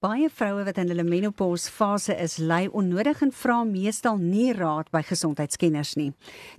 Baie 0.00 0.30
vroue 0.32 0.62
wat 0.64 0.78
in 0.80 0.88
hulle 0.88 1.04
menopausfase 1.04 2.14
is, 2.24 2.38
ly 2.40 2.70
onnodig 2.72 3.18
en 3.20 3.28
vra 3.36 3.58
meestal 3.68 4.16
nie 4.16 4.54
raad 4.56 4.88
by 4.96 5.02
gesondheidskenners 5.04 5.90
nie. 6.00 6.06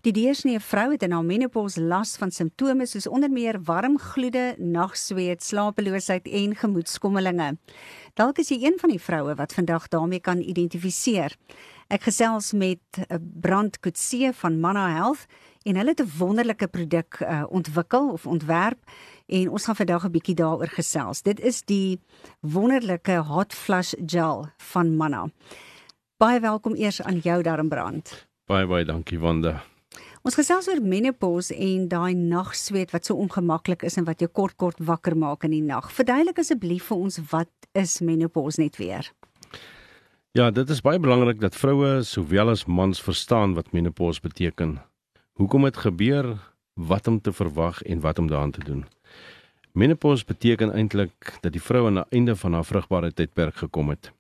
Die 0.05 0.13
deursnee 0.13 0.59
vrou 0.61 0.91
het 0.91 1.01
in 1.07 1.15
haar 1.15 1.25
menopaus 1.25 1.79
las 1.81 2.11
van 2.21 2.29
simptome 2.29 2.85
soos 2.85 3.09
onder 3.09 3.33
meer 3.33 3.57
warm 3.65 3.97
gloede, 3.97 4.51
nagsweet, 4.61 5.41
slapeloosheid 5.41 6.29
en 6.29 6.53
gemoedskommelinge. 6.61 7.55
Dalk 8.13 8.43
is 8.45 8.53
jy 8.53 8.59
een 8.61 8.77
van 8.77 8.93
die 8.93 9.01
vroue 9.01 9.33
wat 9.41 9.57
vandag 9.57 9.89
daarmee 9.89 10.21
kan 10.21 10.45
identifiseer. 10.45 11.33
Ek 11.89 12.05
gesels 12.11 12.53
met 12.53 13.01
eh, 13.07 13.17
Brand 13.17 13.81
Kutse 13.81 14.35
van 14.37 14.61
Manna 14.61 14.85
Health 14.93 15.25
en 15.63 15.75
hulle 15.75 15.89
het 15.89 16.01
'n 16.01 16.11
wonderlike 16.17 16.67
produk 16.67 17.19
uh, 17.21 17.43
ontwikkel 17.49 18.11
of 18.11 18.25
ontwerp 18.25 18.79
en 19.25 19.49
ons 19.49 19.65
gaan 19.65 19.75
vandag 19.75 20.05
'n 20.05 20.11
bietjie 20.11 20.35
daaroor 20.35 20.67
gesels. 20.67 21.21
Dit 21.21 21.39
is 21.39 21.61
die 21.63 21.99
wonderlike 22.39 23.15
hot 23.15 23.53
flush 23.53 23.93
gel 24.05 24.49
van 24.57 24.95
Manna. 24.95 25.29
Baie 26.17 26.39
welkom 26.39 26.75
eers 26.75 27.01
aan 27.01 27.17
jou 27.17 27.41
Darmbrand. 27.41 28.27
Baie 28.45 28.67
baie 28.67 28.85
dankie 28.85 29.19
Wanda. 29.19 29.63
Ons 30.21 30.35
gesels 30.35 30.67
oor 30.69 30.81
menopause 30.81 31.55
en 31.55 31.87
daai 31.87 32.13
nagsweet 32.13 32.91
wat 32.91 33.05
so 33.05 33.15
ongemaklik 33.15 33.81
is 33.83 33.97
en 33.97 34.05
wat 34.05 34.19
jou 34.19 34.29
kort 34.29 34.55
kort 34.55 34.77
wakker 34.77 35.17
maak 35.17 35.43
in 35.43 35.49
die 35.49 35.63
nag. 35.65 35.91
Verduidelik 35.91 36.37
asseblief 36.37 36.83
vir 36.91 36.97
ons 36.97 37.17
wat 37.31 37.49
is 37.71 37.99
menopause 37.99 38.61
net 38.61 38.77
weer? 38.77 39.11
Ja, 40.31 40.51
dit 40.51 40.69
is 40.69 40.81
baie 40.81 40.99
belangrik 40.99 41.41
dat 41.41 41.55
vroue 41.55 42.03
sowel 42.03 42.49
as 42.49 42.65
mans 42.65 43.01
verstaan 43.01 43.53
wat 43.53 43.73
menopause 43.73 44.21
beteken. 44.21 44.77
Hoekom 45.41 45.63
dit 45.65 45.77
gebeur, 45.77 46.37
wat 46.73 47.07
om 47.07 47.15
te 47.21 47.31
verwag 47.33 47.81
en 47.81 47.99
wat 47.99 48.19
om 48.19 48.27
daaraan 48.27 48.51
te 48.51 48.63
doen. 48.63 48.85
Menopause 49.71 50.25
beteken 50.25 50.73
eintlik 50.73 51.37
dat 51.41 51.55
die 51.55 51.61
vrou 51.61 51.87
aan 51.87 51.97
die 51.97 52.03
einde 52.09 52.35
van 52.35 52.53
haar 52.53 52.65
vrugbare 52.65 53.09
tydperk 53.13 53.55
gekom 53.55 53.89
het. 53.89 54.11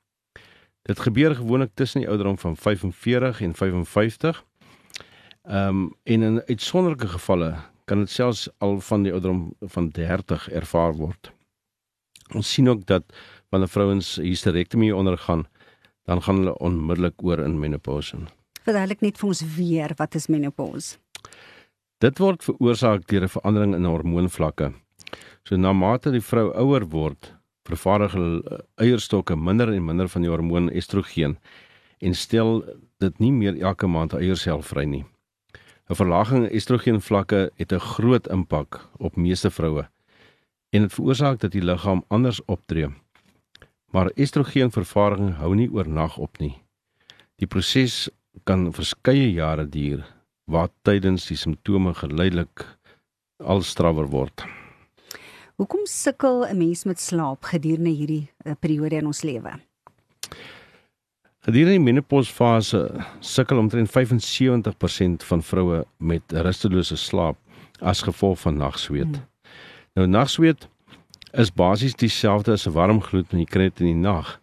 Dit 0.89 0.99
gebeur 0.99 1.35
gewoonlik 1.35 1.75
tussen 1.77 2.01
die 2.01 2.09
ouderdom 2.09 2.39
van 2.41 2.57
45 2.57 3.41
en 3.41 3.53
55. 3.53 4.43
Ehm 5.43 5.67
um, 5.67 5.93
en 6.03 6.21
in 6.21 6.41
uitsonderlike 6.47 7.07
gevalle 7.07 7.53
kan 7.85 8.01
dit 8.01 8.09
selfs 8.09 8.49
al 8.57 8.79
van 8.79 9.03
die 9.03 9.13
ouderdom 9.13 9.53
van 9.59 9.89
30 9.89 10.49
ervaar 10.49 10.93
word. 10.93 11.31
Ons 12.33 12.53
sien 12.53 12.69
ook 12.69 12.85
dat 12.85 13.03
wanneer 13.49 13.69
vrouens 13.69 14.15
hysterektomie 14.15 14.95
ondergaan, 14.95 15.45
dan 16.03 16.21
gaan 16.21 16.35
hulle 16.35 16.57
onmiddellik 16.57 17.23
oor 17.23 17.45
in 17.45 17.59
menopause. 17.59 18.17
Verduidelik 18.65 19.01
net 19.01 19.17
vir 19.17 19.27
ons 19.27 19.45
weer 19.55 19.93
wat 19.97 20.15
is 20.15 20.27
menopause? 20.27 21.00
Dit 22.01 22.17
word 22.17 22.43
veroorsaak 22.43 23.07
deur 23.07 23.23
'n 23.23 23.35
verandering 23.35 23.75
in 23.75 23.85
hormoonvlakke. 23.85 24.73
So 25.43 25.55
na 25.55 25.73
mate 25.73 26.11
die 26.11 26.21
vrou 26.21 26.51
ouer 26.53 26.85
word, 26.89 27.33
vervaardig 27.69 28.13
hulle 28.13 28.61
eierstokke 28.81 29.35
minder 29.35 29.69
en 29.73 29.85
minder 29.85 30.09
van 30.09 30.21
die 30.21 30.31
hormoon 30.31 30.69
estrogen 30.69 31.37
en 31.99 32.13
stel 32.13 32.63
dit 32.97 33.19
nie 33.19 33.31
meer 33.31 33.59
elke 33.61 33.87
maand 33.87 34.13
eiersel 34.13 34.61
vry 34.61 34.85
nie. 34.85 35.05
'n 35.89 35.95
Verlaging 35.95 36.45
in 36.45 36.55
estrogenvlakke 36.57 37.51
het 37.55 37.73
'n 37.73 37.79
groot 37.79 38.27
impak 38.27 38.79
op 38.97 39.15
meeste 39.15 39.49
vroue 39.51 39.85
en 40.71 40.81
dit 40.81 40.93
veroorsaak 40.93 41.39
dat 41.39 41.51
die 41.51 41.61
liggaam 41.61 42.03
anders 42.07 42.39
optree. 42.45 42.89
Maar 43.91 44.11
estrogenvervaardiging 44.15 45.35
hou 45.35 45.55
nie 45.55 45.69
oornag 45.69 46.17
op 46.17 46.39
nie. 46.39 46.55
Die 47.35 47.47
proses 47.47 48.09
kan 48.43 48.73
verskeie 48.73 49.31
jare 49.33 49.69
duur 49.69 50.05
wat 50.51 50.71
tydens 50.87 51.27
die 51.31 51.37
simptome 51.39 51.93
geleidelik 51.97 52.65
al 53.39 53.63
strawwer 53.65 54.09
word. 54.11 54.43
Hoekom 55.55 55.85
sukkel 55.85 56.45
'n 56.47 56.57
mens 56.57 56.83
met 56.83 56.99
slaap 56.99 57.43
gedurende 57.43 57.89
hierdie 57.89 58.29
uh, 58.45 58.53
periode 58.59 58.95
in 58.95 59.05
ons 59.05 59.21
lewe? 59.21 59.51
Gedurende 61.45 61.77
die 61.77 61.85
menopausfase 61.85 63.05
sukkel 63.19 63.57
omtrent 63.57 63.89
75% 63.89 65.25
van 65.25 65.43
vroue 65.43 65.85
met 65.97 66.23
rustelose 66.31 66.97
slaap 66.97 67.37
as 67.79 68.01
gevolg 68.01 68.39
van 68.39 68.57
nagsweet. 68.57 69.15
Hmm. 69.15 69.25
Nou 69.93 70.07
nagsweet 70.07 70.67
is 71.31 71.53
basies 71.53 71.95
dieselfde 71.95 72.51
as 72.51 72.67
'n 72.67 72.73
warm 72.73 73.01
gloed 73.01 73.29
wanneer 73.29 73.47
jy 73.47 73.53
kry 73.53 73.63
in 73.63 73.85
die 73.85 73.93
nag. 73.93 74.39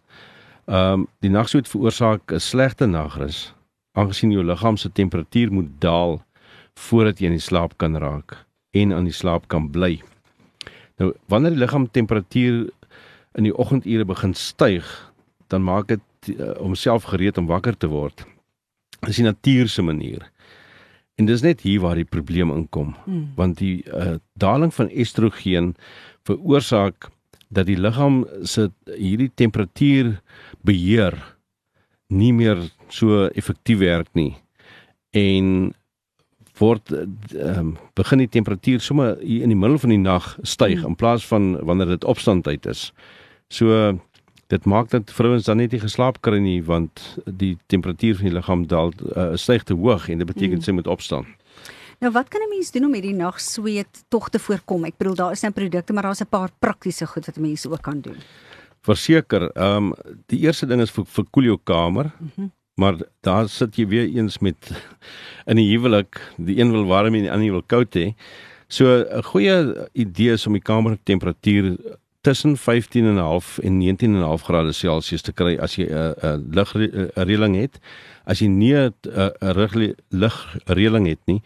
Ehm 0.67 0.93
um, 0.93 1.07
die 1.19 1.29
nagsweet 1.29 1.67
veroorsaak 1.67 2.31
'n 2.31 2.39
slegte 2.39 2.85
nagrus 2.85 3.53
aangesien 3.99 4.31
jou 4.33 4.43
liggaam 4.45 4.77
se 4.77 4.91
temperatuur 4.91 5.51
moet 5.51 5.69
daal 5.83 6.19
voordat 6.79 7.19
jy 7.19 7.29
in 7.29 7.37
die 7.37 7.43
slaap 7.43 7.75
kan 7.77 7.97
raak 7.99 8.37
en 8.77 8.93
aan 8.95 9.07
die 9.09 9.15
slaap 9.15 9.47
kan 9.51 9.67
bly. 9.73 9.97
Nou 10.99 11.13
wanneer 11.31 11.55
die 11.55 11.63
liggaam 11.63 11.87
temperatuur 11.91 12.69
in 13.37 13.47
die 13.47 13.55
oggendure 13.55 14.05
begin 14.05 14.33
styg, 14.33 14.87
dan 15.49 15.63
maak 15.63 15.87
dit 15.91 16.33
uh, 16.35 16.55
homself 16.59 17.09
gereed 17.11 17.37
om 17.37 17.47
wakker 17.49 17.77
te 17.77 17.89
word. 17.91 18.25
Dis 19.05 19.21
die 19.21 19.27
natuur 19.27 19.69
se 19.71 19.85
manier. 19.85 20.25
En 21.19 21.27
dis 21.27 21.43
net 21.43 21.63
hier 21.65 21.81
waar 21.83 21.99
die 21.99 22.07
probleem 22.07 22.51
inkom, 22.55 22.93
hmm. 23.05 23.31
want 23.35 23.59
die 23.59 23.83
uh, 23.87 24.17
daling 24.39 24.73
van 24.75 24.89
estrogen 24.89 25.73
veroorsaak 26.27 27.09
dat 27.49 27.67
die 27.67 27.79
liggaam 27.79 28.23
se 28.45 28.69
hierdie 28.93 29.31
temperatuur 29.35 30.13
beheer 30.67 31.17
nie 32.09 32.31
meer 32.33 32.61
so 32.89 33.27
effektief 33.37 33.79
werk 33.79 34.09
nie. 34.17 34.33
En 35.13 35.73
word 36.59 36.91
um, 36.91 37.75
begin 37.95 38.23
die 38.23 38.31
temperatuur 38.31 38.83
sommer 38.83 39.17
hier 39.21 39.45
in 39.45 39.53
die 39.53 39.59
middel 39.59 39.79
van 39.79 39.93
die 39.93 40.01
nag 40.01 40.33
styg 40.41 40.81
hmm. 40.81 40.91
in 40.91 40.99
plaas 40.99 41.25
van 41.29 41.53
wanneer 41.65 41.95
dit 41.95 42.07
opstandtyd 42.09 42.67
is. 42.69 42.89
So 43.47 43.95
dit 44.49 44.65
maak 44.65 44.89
dat 44.89 45.11
vrouens 45.13 45.45
dan 45.45 45.61
net 45.61 45.75
nie 45.75 45.81
geslaap 45.81 46.19
kry 46.25 46.39
nie 46.41 46.59
want 46.65 47.03
die 47.25 47.55
temperatuur 47.69 48.17
van 48.19 48.29
die 48.29 48.35
liggaam 48.35 48.65
daal 48.67 48.93
uh, 49.13 49.31
styg 49.37 49.63
te 49.69 49.77
hoog 49.77 50.09
en 50.09 50.23
dit 50.23 50.29
beteken 50.29 50.57
hmm. 50.57 50.65
sy 50.65 50.75
moet 50.75 50.89
opstaan. 50.89 51.29
Nou 51.99 52.11
wat 52.15 52.29
kan 52.31 52.41
'n 52.41 52.49
mens 52.49 52.71
doen 52.71 52.85
om 52.85 52.93
hierdie 52.93 53.15
nagsweet 53.15 54.03
tog 54.07 54.29
te 54.29 54.39
voorkom? 54.39 54.85
Ek 54.85 54.97
bedoel 54.97 55.15
daar 55.15 55.31
is 55.31 55.41
nou 55.41 55.51
produkte 55.53 55.93
maar 55.93 56.03
daar's 56.03 56.21
'n 56.21 56.29
paar 56.29 56.49
praktiese 56.59 57.05
goed 57.05 57.25
wat 57.25 57.37
mense 57.37 57.69
ook 57.69 57.81
kan 57.81 58.01
doen. 58.01 58.17
Verseker, 58.81 59.49
ehm 59.55 59.91
um, 59.91 59.93
die 60.27 60.39
eerste 60.39 60.65
ding 60.65 60.81
is 60.81 60.91
vir 60.91 61.05
vir 61.05 61.25
koel 61.31 61.43
jou 61.43 61.59
kamer. 61.63 62.11
Mm 62.19 62.31
-hmm. 62.35 62.51
Maar 62.79 62.95
daar 63.21 63.49
sit 63.49 63.75
jy 63.75 63.87
weer 63.87 64.07
eens 64.07 64.39
met 64.39 64.71
in 65.45 65.57
'n 65.57 65.69
huwelik, 65.71 66.33
die 66.37 66.59
een 66.59 66.71
wil 66.71 66.85
warm 66.85 67.15
en 67.15 67.21
die 67.21 67.31
ander 67.31 67.51
wil 67.51 67.63
koud 67.63 67.95
hê. 67.95 68.13
So 68.67 68.85
'n 68.85 69.23
goeie 69.23 69.87
idee 69.93 70.31
is 70.31 70.47
om 70.47 70.53
die 70.53 70.61
kamertemperatuur 70.61 71.77
tussen 72.21 72.57
15.5 72.57 73.59
en 73.63 73.79
19.5 73.79 74.43
grade 74.43 74.71
Celsius 74.71 75.21
te 75.21 75.31
kry 75.31 75.57
as 75.57 75.75
jy 75.75 75.85
'n 75.85 76.13
'n 76.23 76.49
ligreëling 76.51 77.55
het. 77.55 77.79
As 78.25 78.39
jy 78.39 78.47
nie 78.47 78.75
'n 78.75 78.93
'n 79.41 79.95
ligreëling 80.09 81.07
het 81.07 81.19
nie, 81.25 81.41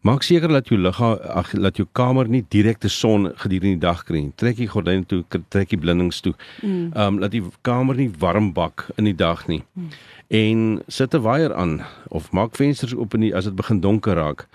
maak 0.00 0.22
seker 0.22 0.48
dat 0.48 0.68
jou 0.68 0.78
liggaam 0.80 1.18
ag 1.22 1.50
dat 1.52 1.76
jou 1.76 1.86
kamer 1.92 2.28
nie 2.28 2.44
direkte 2.48 2.88
son 2.88 3.32
gedurende 3.36 3.78
die 3.78 3.86
dag 3.86 4.04
kry 4.04 4.20
nie. 4.20 4.32
Trek 4.36 4.56
die 4.56 4.68
gordyne 4.68 5.06
toe, 5.06 5.24
trek 5.48 5.68
die 5.68 5.78
blindings 5.78 6.20
toe. 6.20 6.34
Mm. 6.62 6.92
Ehm 6.94 7.06
um, 7.06 7.18
laat 7.18 7.30
die 7.30 7.44
kamer 7.62 7.96
nie 7.96 8.10
warm 8.18 8.52
bak 8.52 8.90
in 8.96 9.04
die 9.04 9.16
dag 9.16 9.46
nie. 9.48 9.62
Mm 9.74 9.90
en 10.30 10.82
sit 10.86 11.14
'n 11.14 11.20
waier 11.20 11.54
aan 11.54 11.80
of 12.08 12.30
maak 12.30 12.56
vensters 12.56 12.94
oop 12.94 13.14
in 13.14 13.20
die, 13.20 13.34
as 13.34 13.44
dit 13.44 13.54
begin 13.54 13.80
donker 13.80 14.14
raak 14.14 14.46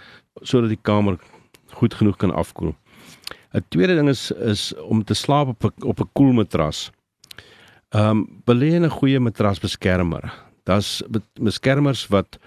sodat 0.41 0.69
die 0.69 0.81
kamer 0.81 1.19
goed 1.79 1.94
genoeg 1.94 2.16
kan 2.18 2.31
afkoel. 2.31 2.75
'n 3.53 3.66
Tweede 3.68 3.95
ding 3.95 4.09
is 4.09 4.31
is 4.31 4.74
om 4.75 5.03
te 5.03 5.13
slaap 5.13 5.47
op 5.47 5.63
'n 5.63 5.84
op 5.84 6.00
'n 6.00 6.09
koel 6.13 6.34
matras. 6.34 6.91
Ehm 7.90 8.09
um, 8.09 8.42
belê 8.45 8.80
'n 8.80 8.89
goeie 8.89 9.19
matrasbeskermer. 9.19 10.33
Daar's 10.63 11.04
beskermers 11.33 12.07
wat 12.07 12.39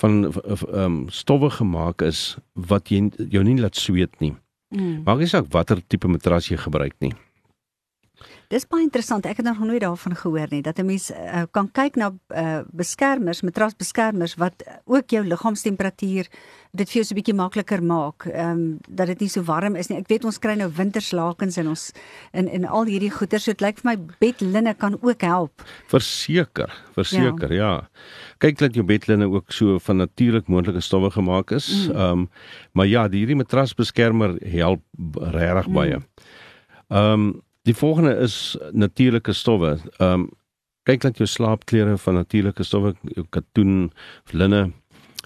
van 0.00 0.20
ehm 0.28 0.66
um, 0.72 0.98
stowwe 1.10 1.50
gemaak 1.50 2.02
is 2.02 2.36
wat 2.54 2.90
jy 2.90 3.10
jou 3.30 3.44
nie 3.44 3.58
laat 3.60 3.76
sweet 3.76 4.20
nie. 4.20 4.34
Mm. 4.74 5.02
Maak 5.04 5.22
nie 5.22 5.30
saak 5.30 5.48
watter 5.52 5.80
tipe 5.86 6.08
matras 6.08 6.50
jy 6.50 6.58
gebruik 6.60 6.94
nie. 7.00 7.12
Dis 8.48 8.64
baie 8.64 8.82
interessant. 8.82 9.26
Ek 9.28 9.36
het 9.36 9.46
nog 9.46 9.58
nooit 9.60 9.82
daarvan 9.84 10.16
gehoor 10.16 10.48
nie 10.50 10.62
dat 10.62 10.78
'n 10.78 10.86
mens 10.86 11.10
uh, 11.10 11.42
kan 11.50 11.70
kyk 11.70 11.96
na 11.96 12.12
uh, 12.28 12.60
beskermers, 12.72 13.42
matrasbeskermers 13.42 14.34
wat 14.34 14.64
ook 14.84 15.10
jou 15.10 15.24
liggaamstemperatuur 15.24 16.26
dit 16.72 16.90
vir 16.90 16.96
jou 17.00 17.04
so 17.04 17.14
'n 17.14 17.18
bietjie 17.18 17.34
makliker 17.34 17.82
maak. 17.82 18.26
Ehm 18.26 18.50
um, 18.50 18.78
dat 18.88 19.06
dit 19.06 19.20
nie 19.20 19.28
so 19.28 19.42
warm 19.42 19.76
is 19.76 19.88
nie. 19.88 19.98
Ek 19.98 20.08
weet 20.08 20.24
ons 20.24 20.38
kry 20.38 20.54
nou 20.54 20.70
winterslakens 20.72 21.56
in 21.56 21.68
ons 21.68 21.92
in 22.32 22.48
in 22.48 22.64
al 22.66 22.84
hierdie 22.84 23.10
goeder 23.10 23.40
so 23.40 23.52
dit 23.52 23.60
lyk 23.60 23.78
vir 23.78 23.90
my 23.90 23.96
bedlinne 24.20 24.74
kan 24.74 24.98
ook 25.00 25.20
help. 25.20 25.62
Verseker, 25.88 26.72
verseker, 26.94 27.52
ja. 27.52 27.72
ja. 27.72 27.88
Kyk 28.38 28.58
dat 28.58 28.74
jou 28.74 28.84
bedlinne 28.84 29.28
ook 29.28 29.52
so 29.52 29.78
van 29.78 29.96
natuurlik 29.96 30.48
moontlike 30.48 30.80
stowwe 30.80 31.10
gemaak 31.10 31.50
is. 31.50 31.68
Mm. 31.68 31.90
Ehm 31.90 32.00
mm. 32.00 32.20
um, 32.20 32.30
maar 32.72 32.86
ja, 32.86 33.08
die 33.08 33.18
hierdie 33.18 33.36
matrasbeskermer 33.36 34.38
help 34.40 34.82
regtig 35.32 35.68
baie. 35.68 35.96
Mm. 35.96 36.04
Ehm 36.88 37.12
um, 37.12 37.42
Die 37.68 37.76
volgende 37.76 38.16
is 38.16 38.56
natuurlike 38.72 39.32
stowwe. 39.32 39.76
Ehm 39.96 40.12
um, 40.12 40.28
kyk 40.88 41.02
dat 41.04 41.18
jou 41.20 41.26
slaapklere 41.28 41.98
van 42.00 42.14
natuurlike 42.16 42.64
stowwe, 42.64 42.94
jou 43.12 43.26
katoen, 43.28 43.90
linne 44.32 44.70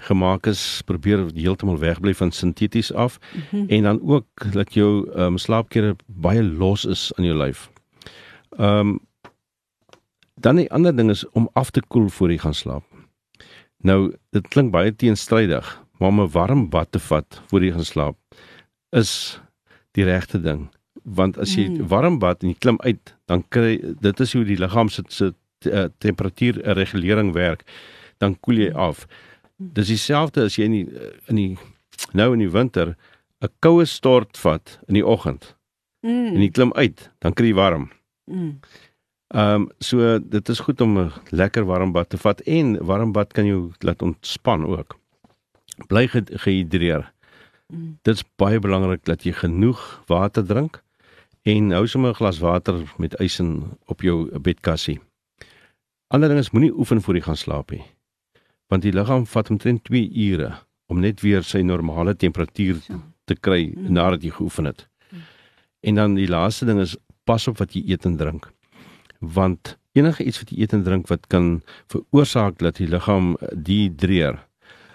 gemaak 0.09 0.49
is, 0.51 0.83
probeer 0.89 1.23
heeltemal 1.37 1.79
wegbly 1.79 2.15
van 2.19 2.33
sinteties 2.35 2.91
af 2.93 3.19
mm 3.21 3.43
-hmm. 3.51 3.69
en 3.69 3.83
dan 3.83 4.01
ook 4.03 4.53
dat 4.53 4.75
jou 4.75 5.11
ehm 5.11 5.23
um, 5.23 5.39
slaapklere 5.39 5.97
baie 6.07 6.43
los 6.43 6.85
is 6.85 7.13
aan 7.15 7.25
jou 7.25 7.39
lyf. 7.39 7.71
Ehm 8.59 8.79
um, 8.79 8.99
dan 10.35 10.57
die 10.57 10.71
ander 10.73 10.97
ding 10.97 11.11
is 11.11 11.29
om 11.31 11.49
af 11.53 11.71
te 11.71 11.83
koel 11.89 12.09
voor 12.09 12.31
jy 12.31 12.39
gaan 12.39 12.55
slaap. 12.55 12.85
Nou, 13.77 14.15
dit 14.31 14.49
klink 14.49 14.71
baie 14.71 14.97
teenstrydig, 14.97 15.83
maar 15.99 16.09
om 16.09 16.21
'n 16.21 16.31
warm 16.31 16.69
bad 16.69 16.93
te 16.93 16.99
vat 16.99 17.43
voor 17.47 17.65
jy 17.65 17.73
gaan 17.73 17.85
slaap 17.85 18.17
is 18.91 19.41
die 19.91 20.05
regte 20.05 20.41
ding 20.41 20.71
want 21.05 21.39
as 21.39 21.55
jy 21.57 21.69
mm. 21.69 21.89
warm 21.91 22.19
bad 22.23 22.43
en 22.43 22.53
jy 22.53 22.59
klim 22.59 22.79
uit 22.83 23.15
dan 23.31 23.45
kry 23.49 23.79
dit 24.01 24.21
is 24.21 24.35
hoe 24.37 24.45
die 24.45 24.59
liggaam 24.61 24.89
se 24.89 25.03
se 25.09 25.33
uh, 25.67 25.89
temperatuur 25.99 26.61
regulering 26.79 27.33
werk 27.35 27.65
dan 28.23 28.37
koel 28.41 28.63
jy 28.67 28.71
af 28.73 29.07
dis 29.57 29.91
dieselfde 29.93 30.47
as 30.47 30.59
jy 30.59 30.69
in 30.71 30.79
die, 30.79 30.87
in 31.29 31.37
die 31.37 31.57
nou 32.13 32.33
in 32.35 32.45
die 32.45 32.53
winter 32.53 32.97
'n 33.43 33.51
koue 33.61 33.87
stort 33.87 34.39
vat 34.39 34.79
in 34.89 34.95
die 34.95 35.07
oggend 35.07 35.57
mm. 36.07 36.35
en 36.37 36.41
jy 36.41 36.51
klim 36.51 36.73
uit 36.73 37.11
dan 37.19 37.35
kry 37.35 37.51
jy 37.51 37.59
warm 37.59 37.91
mm. 38.31 38.59
Ehm 39.33 39.55
um, 39.55 39.69
so 39.81 40.19
dit 40.21 40.49
is 40.49 40.61
goed 40.61 40.81
om 40.81 40.99
'n 40.99 41.13
lekker 41.31 41.65
warm 41.65 41.93
bad 41.93 42.09
te 42.09 42.19
vat 42.19 42.41
en 42.41 42.85
warm 42.85 43.13
bad 43.13 43.33
kan 43.33 43.47
jou 43.47 43.73
laat 43.79 44.03
ontspan 44.03 44.67
ook. 44.67 44.99
Bly 45.89 46.09
gehidreer. 46.09 47.13
Mm. 47.73 47.99
Dit 48.03 48.15
is 48.15 48.25
baie 48.37 48.59
belangrik 48.59 49.05
dat 49.05 49.25
jy 49.25 49.33
genoeg 49.33 50.03
water 50.07 50.45
drink 50.45 50.82
en 51.43 51.71
hou 51.71 51.87
sommer 51.87 52.11
'n 52.11 52.15
glas 52.15 52.39
water 52.39 52.83
met 52.99 53.21
ys 53.21 53.41
in 53.41 53.79
op 53.87 54.01
jou 54.03 54.39
bedkassie. 54.39 55.01
Ander 56.09 56.29
ding 56.29 56.41
is 56.41 56.51
moenie 56.51 56.73
oefen 56.79 57.03
voor 57.03 57.15
jy 57.15 57.21
gaan 57.21 57.37
slaap 57.37 57.71
nie. 57.71 57.83
Want 58.69 58.83
die 58.83 58.93
liggaam 58.93 59.27
vat 59.27 59.51
omtrent 59.51 59.85
2 59.85 60.11
ure 60.15 60.59
om 60.87 61.01
net 61.01 61.21
weer 61.21 61.43
sy 61.43 61.63
normale 61.63 62.15
temperatuur 62.17 62.81
te 63.25 63.35
kry 63.35 63.73
mm. 63.75 63.93
nadat 63.93 64.23
jy 64.23 64.31
geoefen 64.31 64.65
het. 64.65 64.89
Mm. 65.11 65.19
En 65.81 65.95
dan 65.95 66.15
die 66.15 66.29
laaste 66.29 66.65
ding 66.65 66.81
is 66.81 66.97
pas 67.25 67.49
op 67.49 67.59
wat 67.59 67.73
jy 67.73 67.83
eet 67.87 68.05
en 68.05 68.17
drink. 68.17 68.53
Want 69.19 69.79
enige 69.93 70.25
iets 70.25 70.39
wat 70.43 70.51
jy 70.51 70.61
eet 70.61 70.73
en 70.73 70.83
drink 70.83 71.09
wat 71.09 71.27
kan 71.27 71.63
veroorsaak 71.87 72.59
dat 72.59 72.77
die 72.77 72.89
liggaam 72.89 73.37
dehydreer, 73.53 74.39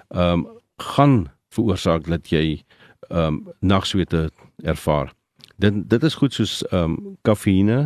ehm 0.09 0.45
um, 0.45 0.47
gaan 0.77 1.31
veroorsaak 1.49 2.05
dat 2.05 2.29
jy 2.29 2.61
ehm 3.09 3.19
um, 3.25 3.53
nagswete 3.59 4.29
ervaar 4.63 5.16
dit 5.57 5.83
dit 5.89 6.03
is 6.03 6.15
goed 6.15 6.33
soos 6.33 6.61
ehm 6.69 6.97
um, 6.97 7.17
kafeïne, 7.27 7.77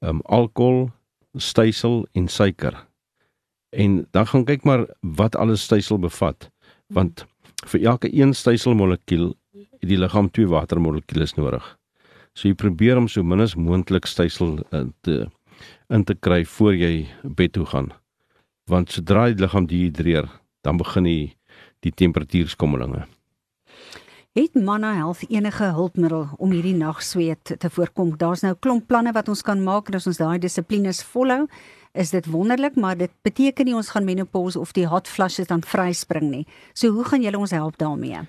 ehm 0.00 0.16
um, 0.16 0.20
alkohol, 0.24 0.90
stysel 1.34 2.06
en 2.12 2.28
suiker. 2.28 2.86
En 3.74 4.06
dan 4.10 4.26
gaan 4.26 4.44
kyk 4.44 4.64
maar 4.64 4.86
wat 5.00 5.36
alles 5.36 5.62
stysel 5.62 5.98
bevat. 5.98 6.50
Want 6.86 7.26
vir 7.66 7.82
elke 7.82 8.10
een 8.14 8.34
styselmolekuul 8.34 9.32
het 9.54 9.88
die 9.88 9.98
liggaam 9.98 10.30
twee 10.30 10.46
watermolekuules 10.46 11.34
nodig. 11.34 11.64
So 12.34 12.48
jy 12.48 12.54
probeer 12.54 12.98
om 12.98 13.08
so 13.08 13.22
min 13.22 13.42
as 13.42 13.54
moontlik 13.54 14.06
stysel 14.06 14.60
in 14.70 14.92
te 15.06 15.26
in 15.88 16.04
te 16.04 16.14
kry 16.14 16.44
voor 16.44 16.74
jy 16.74 17.06
bed 17.22 17.52
toe 17.54 17.66
gaan. 17.66 17.92
Want 18.70 18.90
sodra 18.90 19.28
die 19.30 19.42
liggaam 19.42 19.66
dehydreer, 19.70 20.28
dan 20.62 20.76
begin 20.80 21.04
die 21.04 21.34
die 21.84 21.92
temperatuurskommelinge. 21.92 23.04
Het 24.34 24.54
Manna 24.54 24.94
Health 24.94 25.20
enige 25.30 25.64
hulpmiddel 25.64 26.24
om 26.36 26.50
hierdie 26.50 26.74
nagsweet 26.74 27.52
te 27.58 27.68
voorkom? 27.70 28.16
Daar's 28.18 28.40
nou 28.42 28.56
klomp 28.58 28.88
planne 28.90 29.12
wat 29.14 29.28
ons 29.30 29.44
kan 29.46 29.60
maak 29.62 29.86
en 29.86 29.94
as 29.94 30.08
ons 30.10 30.18
daai 30.18 30.40
dissiplines 30.42 31.04
volhou, 31.06 31.44
is 31.94 32.10
dit 32.10 32.26
wonderlik, 32.26 32.74
maar 32.74 32.98
dit 32.98 33.12
beteken 33.22 33.70
nie 33.70 33.76
ons 33.78 33.92
gaan 33.94 34.02
menopause 34.02 34.58
of 34.58 34.72
die 34.74 34.88
hot 34.90 35.06
flushes 35.06 35.46
dan 35.52 35.62
vryspring 35.62 36.26
nie. 36.32 36.42
So 36.74 36.90
hoe 36.96 37.04
gaan 37.06 37.22
julle 37.22 37.38
ons 37.38 37.54
help 37.54 37.78
daarmee? 37.78 38.24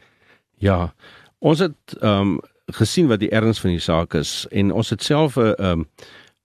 Ja, 0.62 0.94
ons 1.42 1.66
het 1.66 1.98
ehm 1.98 2.36
um, 2.36 2.38
gesien 2.78 3.10
wat 3.10 3.24
die 3.26 3.32
erns 3.34 3.62
van 3.62 3.74
die 3.74 3.82
saak 3.82 4.14
is 4.14 4.46
en 4.52 4.72
ons 4.74 4.94
het 4.94 5.02
self 5.02 5.38
'n 5.42 5.58
ehm 5.58 5.84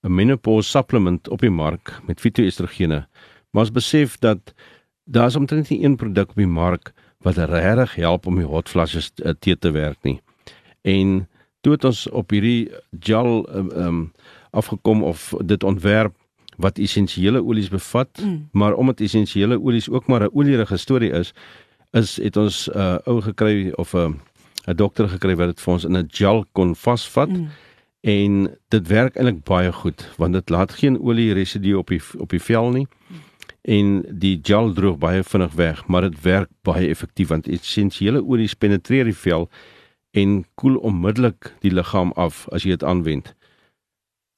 'n 0.08 0.14
menopause 0.14 0.70
supplement 0.70 1.28
op 1.28 1.40
die 1.40 1.52
mark 1.52 2.00
met 2.06 2.20
fitoestrogene. 2.20 3.06
Maar 3.50 3.62
ons 3.68 3.72
besef 3.72 4.18
dat 4.18 4.54
daar's 5.04 5.36
omtrent 5.36 5.68
nie 5.68 5.84
een 5.84 5.96
produk 5.96 6.30
op 6.30 6.36
die 6.36 6.46
mark 6.46 6.92
wat 7.20 7.37
regtig 7.37 7.94
help 7.94 8.26
om 8.26 8.38
die 8.40 8.49
hot 8.49 8.69
flushes 8.69 9.11
eh, 9.22 9.32
te 9.38 9.58
te 9.58 9.70
werk 9.70 9.99
nie. 10.02 10.20
En 10.82 11.28
toe 11.61 11.72
het 11.72 11.84
ons 11.84 12.08
op 12.08 12.31
hierdie 12.31 12.70
gel 13.00 13.44
ehm 13.49 13.70
um, 13.76 14.12
afgekom 14.50 15.02
of 15.02 15.34
dit 15.44 15.62
ontwerp 15.64 16.14
wat 16.56 16.78
essensiële 16.78 17.44
olies 17.44 17.69
bevat, 17.70 18.20
mm. 18.22 18.49
maar 18.52 18.75
omdat 18.75 19.00
essensiële 19.00 19.61
olies 19.61 19.88
ook 19.88 20.06
maar 20.06 20.22
'n 20.22 20.34
olierige 20.34 20.76
storie 20.76 21.11
is, 21.11 21.32
is 21.90 22.17
het 22.17 22.37
ons 22.37 22.69
'n 22.69 22.78
uh, 22.78 22.96
ou 23.05 23.20
gekry 23.20 23.70
of 23.70 23.94
'n 23.94 23.99
uh, 23.99 24.11
'n 24.66 24.76
dokter 24.76 25.08
gekry 25.08 25.37
wat 25.37 25.46
dit 25.46 25.61
vir 25.61 25.73
ons 25.73 25.84
in 25.84 25.96
'n 25.96 26.08
gel 26.11 26.44
kon 26.52 26.76
vasvat. 26.76 27.28
Mm. 27.28 27.49
En 28.00 28.56
dit 28.69 28.87
werk 28.87 29.16
eintlik 29.16 29.44
baie 29.44 29.73
goed 29.73 30.08
want 30.16 30.32
dit 30.32 30.49
laat 30.49 30.73
geen 30.73 31.00
olie 31.00 31.32
residue 31.32 31.78
op 31.78 31.87
die 31.87 32.00
op 32.19 32.28
die 32.31 32.43
vel 32.43 32.70
nie. 32.70 32.87
Mm 33.06 33.29
en 33.62 34.00
die 34.22 34.38
gel 34.42 34.72
droog 34.72 34.98
baie 34.98 35.22
vinnig 35.24 35.52
weg, 35.58 35.86
maar 35.86 36.06
dit 36.08 36.16
werk 36.24 36.50
baie 36.62 36.88
effektief 36.88 37.28
want 37.28 37.48
essensiële 37.48 38.22
olies 38.24 38.54
penetreer 38.54 39.04
die 39.04 39.16
vel 39.16 39.48
en 40.16 40.44
koel 40.54 40.76
onmiddellik 40.76 41.52
die 41.60 41.72
liggaam 41.74 42.12
af 42.16 42.46
as 42.54 42.64
jy 42.64 42.74
dit 42.74 42.84
aanwend. 42.84 43.34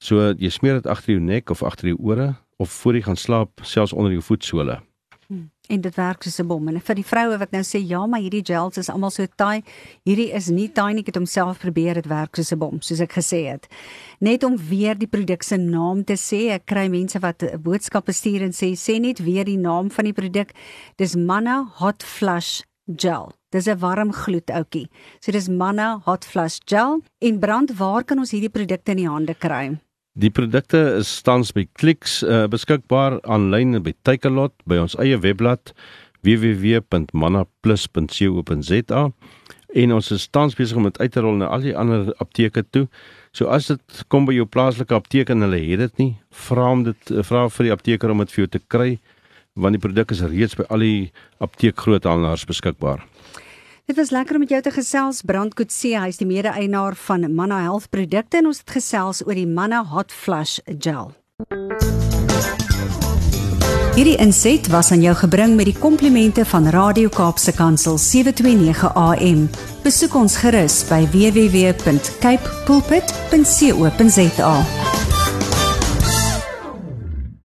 So 0.03 0.33
jy 0.37 0.51
smeer 0.51 0.81
dit 0.81 0.89
agter 0.91 1.15
jou 1.15 1.23
nek 1.23 1.49
of 1.49 1.63
agter 1.63 1.93
jou 1.93 1.99
ore 2.03 2.33
of 2.61 2.71
voor 2.81 2.99
jy 2.99 3.05
gaan 3.07 3.19
slaap, 3.19 3.63
selfs 3.63 3.93
onder 3.93 4.11
jou 4.11 4.21
voetsole. 4.21 4.81
En 5.71 5.79
dit 5.81 5.95
werk 5.95 6.23
soos 6.23 6.39
'n 6.39 6.47
bom. 6.47 6.67
En 6.67 6.81
vir 6.81 6.95
die 6.95 7.05
vroue 7.05 7.37
wat 7.37 7.51
nou 7.51 7.63
sê 7.63 7.79
ja, 7.87 8.05
maar 8.05 8.19
hierdie 8.19 8.43
gels 8.43 8.77
is 8.77 8.89
almal 8.89 9.11
so 9.11 9.25
taai, 9.35 9.63
hierdie 10.03 10.33
is 10.33 10.49
nie 10.49 10.67
taai 10.67 10.93
nie, 10.93 10.99
ek 10.99 11.05
het 11.05 11.15
homself 11.15 11.59
probeer, 11.59 11.93
dit 11.93 12.07
werk 12.07 12.35
soos 12.35 12.51
'n 12.51 12.59
bom, 12.59 12.81
soos 12.81 12.99
ek 12.99 13.13
gesê 13.13 13.47
het. 13.47 13.67
Net 14.19 14.43
om 14.43 14.57
weer 14.57 14.95
die 14.95 15.07
produk 15.07 15.41
se 15.43 15.57
naam 15.57 16.03
te 16.03 16.13
sê, 16.13 16.51
ek 16.51 16.65
kry 16.65 16.89
mense 16.89 17.19
wat 17.19 17.39
boodskappe 17.63 18.11
stuur 18.11 18.41
en 18.41 18.51
sê 18.51 18.75
sê 18.75 18.99
net 18.99 19.19
weer 19.19 19.45
die 19.45 19.57
naam 19.57 19.89
van 19.89 20.05
die 20.05 20.13
produk. 20.13 20.51
Dis 20.97 21.15
Manna 21.15 21.63
Hot 21.75 22.03
Flush 22.03 22.61
Gel. 22.97 23.31
Dis 23.51 23.67
'n 23.67 23.79
warm 23.79 24.11
gloed 24.11 24.49
ouetjie. 24.51 24.89
So 25.21 25.31
dis 25.31 25.47
Manna 25.47 26.01
Hot 26.05 26.25
Flush 26.25 26.59
Gel. 26.65 27.01
En 27.21 27.39
brand, 27.39 27.71
waar 27.77 28.03
kan 28.03 28.19
ons 28.19 28.31
hierdie 28.31 28.49
produkte 28.49 28.91
in 28.91 28.97
die 28.97 29.07
hande 29.07 29.33
kry? 29.33 29.79
Die 30.13 30.29
produkte 30.29 30.77
is 30.99 31.09
tans 31.25 31.49
by 31.57 31.63
Clicks 31.73 32.19
uh, 32.21 32.45
beskikbaar 32.45 33.17
aanlyn 33.25 33.81
by 33.81 33.97
Takealot 34.05 34.53
by 34.69 34.77
ons 34.83 34.93
eie 35.01 35.17
webblad 35.17 35.73
www.mannaplus.co.za 36.21 39.01
en 39.73 39.89
ons 39.95 40.11
is 40.13 40.29
tans 40.29 40.53
besig 40.53 40.77
om 40.77 40.85
dit 40.85 41.01
uit 41.01 41.09
te 41.15 41.21
rol 41.25 41.33
na 41.39 41.47
al 41.49 41.65
die 41.65 41.73
ander 41.73 42.13
apteke 42.21 42.61
toe. 42.69 42.85
So 43.33 43.49
as 43.49 43.65
dit 43.71 43.81
kom 44.13 44.29
by 44.29 44.37
jou 44.37 44.45
plaaslike 44.45 44.93
apteek 44.93 45.33
en 45.33 45.41
hulle 45.47 45.57
het 45.65 45.81
dit 45.81 45.97
nie, 46.03 46.13
vra 46.45 46.69
om 46.75 46.85
dit 46.85 47.01
eh, 47.09 47.25
vra 47.25 47.49
vir 47.49 47.65
die 47.65 47.73
apteker 47.73 48.13
om 48.13 48.21
dit 48.21 48.29
vir 48.35 48.45
jou 48.45 48.53
te 48.53 48.61
kry 48.69 49.01
want 49.57 49.73
die 49.73 49.81
produk 49.81 50.13
is 50.13 50.21
reeds 50.25 50.53
by 50.57 50.65
al 50.73 50.81
die 50.85 51.11
apteekgroothandelaars 51.41 52.45
beskikbaar. 52.49 53.01
Dit 53.85 53.95
was 53.95 54.09
lekker 54.09 54.33
om 54.33 54.39
met 54.39 54.49
jou 54.49 54.61
te 54.61 54.71
gesels. 54.71 55.21
Brand 55.21 55.53
Kutse, 55.53 55.89
hy 55.99 56.07
is 56.07 56.17
die 56.21 56.27
mede-eienaar 56.27 56.95
van 56.95 57.27
Manna 57.35 57.59
Health 57.65 57.89
Produkte 57.91 58.39
en 58.39 58.47
ons 58.47 58.61
het 58.63 58.71
gesels 58.77 59.19
oor 59.25 59.35
die 59.35 59.47
Manna 59.47 59.83
Hot 59.91 60.11
Flush 60.15 60.61
Gel. 60.79 61.11
Hierdie 63.93 64.15
inset 64.23 64.71
was 64.71 64.91
aan 64.95 65.03
jou 65.03 65.13
gebring 65.19 65.57
met 65.59 65.67
die 65.67 65.75
komplimente 65.75 66.47
van 66.47 66.71
Radio 66.71 67.11
Kaapse 67.11 67.51
Kansel 67.53 67.99
729 67.99 68.87
AM. 68.95 69.49
Besoek 69.83 70.15
ons 70.15 70.39
gerus 70.39 70.79
by 70.87 71.03
www.cape 71.11 72.57
pulpit.co.za. 72.65 74.55